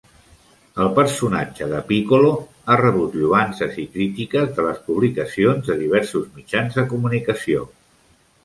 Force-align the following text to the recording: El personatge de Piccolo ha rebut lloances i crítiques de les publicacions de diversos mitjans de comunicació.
El 0.83 0.87
personatge 0.99 1.67
de 1.73 1.81
Piccolo 1.91 2.31
ha 2.65 2.77
rebut 2.81 3.17
lloances 3.25 3.77
i 3.85 3.87
crítiques 3.99 4.49
de 4.57 4.67
les 4.69 4.83
publicacions 4.89 5.71
de 5.71 5.79
diversos 5.85 6.29
mitjans 6.39 6.81
de 6.81 6.91
comunicació. 6.97 7.63